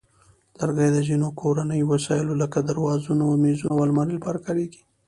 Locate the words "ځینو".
1.07-1.27